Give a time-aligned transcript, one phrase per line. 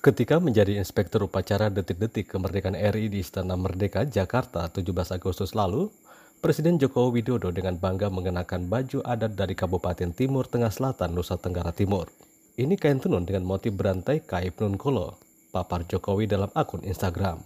[0.00, 5.92] Ketika menjadi inspektur upacara detik-detik kemerdekaan RI di Istana Merdeka, Jakarta 17 Agustus lalu,
[6.40, 11.76] Presiden Joko Widodo dengan bangga mengenakan baju adat dari Kabupaten Timur Tengah Selatan, Nusa Tenggara
[11.76, 12.08] Timur.
[12.56, 15.20] Ini kain tenun dengan motif berantai kaib nun kolo,
[15.52, 17.44] papar Jokowi dalam akun Instagram.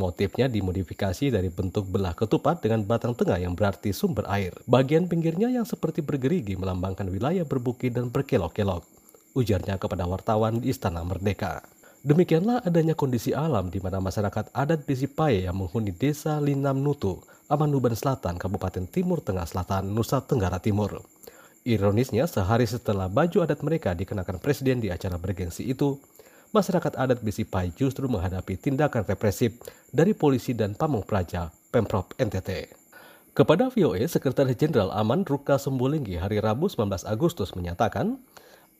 [0.00, 4.56] Motifnya dimodifikasi dari bentuk belah ketupat dengan batang tengah yang berarti sumber air.
[4.64, 8.88] Bagian pinggirnya yang seperti bergerigi melambangkan wilayah berbukit dan berkelok-kelok.
[9.36, 11.79] Ujarnya kepada wartawan di Istana Merdeka.
[12.00, 17.92] Demikianlah adanya kondisi alam di mana masyarakat adat Bisipaye yang menghuni desa Linam Nutu, Amanuban
[17.92, 21.04] Selatan, Kabupaten Timur Tengah Selatan, Nusa Tenggara Timur.
[21.60, 26.00] Ironisnya, sehari setelah baju adat mereka dikenakan presiden di acara bergensi itu,
[26.56, 29.60] masyarakat adat Bisipai justru menghadapi tindakan represif
[29.92, 32.72] dari polisi dan pamung praja Pemprov NTT.
[33.36, 38.16] Kepada VOA, Sekretaris Jenderal Aman Ruka Sembulinggi hari Rabu 19 Agustus menyatakan,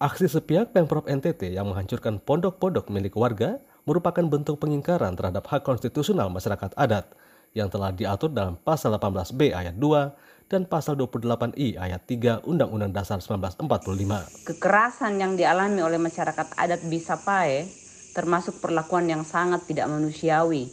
[0.01, 6.33] Aksi sepihak Pemprov NTT yang menghancurkan pondok-pondok milik warga merupakan bentuk pengingkaran terhadap hak konstitusional
[6.33, 7.13] masyarakat adat
[7.53, 13.21] yang telah diatur dalam Pasal 18B ayat 2 dan Pasal 28I ayat 3 Undang-Undang Dasar
[13.21, 14.49] 1945.
[14.49, 17.69] Kekerasan yang dialami oleh masyarakat adat bisa pae
[18.17, 20.73] termasuk perlakuan yang sangat tidak manusiawi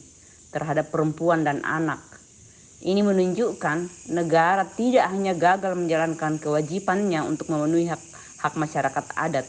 [0.56, 2.00] terhadap perempuan dan anak.
[2.80, 9.46] Ini menunjukkan negara tidak hanya gagal menjalankan kewajibannya untuk memenuhi hak hak masyarakat adat,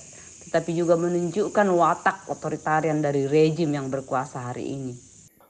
[0.48, 4.92] tetapi juga menunjukkan watak otoritarian dari rejim yang berkuasa hari ini.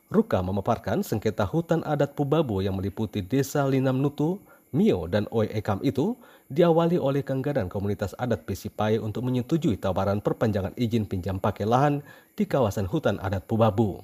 [0.08, 4.40] Ruka memaparkan sengketa hutan adat Pubabu yang meliputi desa Linam Nutu,
[4.72, 6.16] Mio, dan Oi Ekam itu
[6.48, 12.00] diawali oleh keengganan komunitas adat Pesipai untuk menyetujui tawaran perpanjangan izin pinjam pakai lahan
[12.32, 14.00] di kawasan hutan adat Pubabu.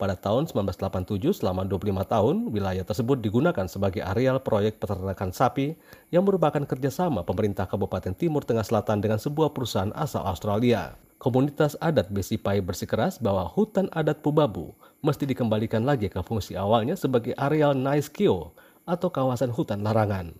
[0.00, 5.76] Pada tahun 1987, selama 25 tahun, wilayah tersebut digunakan sebagai areal proyek peternakan sapi
[6.08, 10.96] yang merupakan kerjasama pemerintah Kabupaten Timur Tengah Selatan dengan sebuah perusahaan asal Australia.
[11.20, 14.72] Komunitas adat Besipai bersikeras bahwa hutan adat Pubabu
[15.04, 18.56] mesti dikembalikan lagi ke fungsi awalnya sebagai areal Naiskio
[18.88, 20.32] atau kawasan hutan larangan.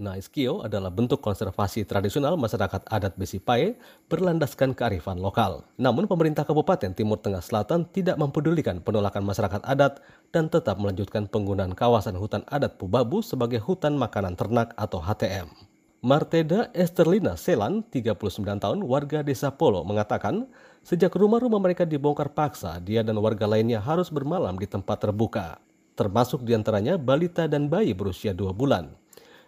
[0.00, 3.76] Naiskio adalah bentuk konservasi tradisional masyarakat adat Besipae
[4.08, 5.68] berlandaskan kearifan lokal.
[5.76, 10.00] Namun pemerintah Kabupaten Timur Tengah Selatan tidak mempedulikan penolakan masyarakat adat
[10.32, 15.70] dan tetap melanjutkan penggunaan kawasan hutan adat Pubabu sebagai hutan makanan ternak atau HTM.
[16.00, 20.48] Marteda Esterlina Selan, 39 tahun, warga desa Polo, mengatakan
[20.80, 25.60] sejak rumah-rumah mereka dibongkar paksa, dia dan warga lainnya harus bermalam di tempat terbuka,
[26.00, 28.99] termasuk di antaranya balita dan bayi berusia dua bulan.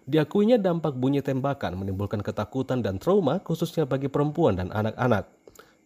[0.02, 5.30] Diakuinya dampak bunyi tembakan menimbulkan ketakutan dan trauma khususnya bagi perempuan dan anak-anak.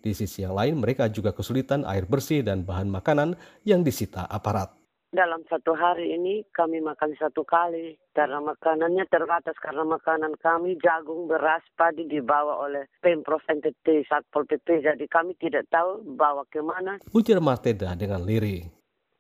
[0.01, 3.35] Di sisi yang lain, mereka juga kesulitan air bersih dan bahan makanan
[3.67, 4.73] yang disita aparat.
[5.17, 11.25] Dalam satu hari ini kami makan satu kali karena makanannya terbatas karena makanan kami jagung,
[11.31, 17.01] beras, padi dibawa oleh Pemprov NTT Satpol PP jadi kami tidak tahu bawa ke mana.
[17.17, 18.69] Ujar Marteda dengan lirih.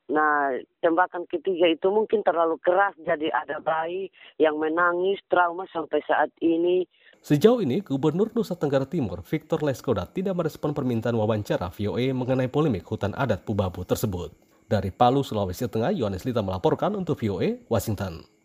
[0.07, 4.07] Nah, tembakan ketiga itu mungkin terlalu keras, jadi ada bayi
[4.39, 6.87] yang menangis, trauma sampai saat ini.
[7.19, 12.87] Sejauh ini, Gubernur Nusa Tenggara Timur, Victor Leskoda, tidak merespon permintaan wawancara VOA mengenai polemik
[12.87, 14.31] hutan adat Pubabu tersebut.
[14.71, 18.36] Dari Palu, Sulawesi Tengah, Yohanes Lita melaporkan untuk VOA, Washington.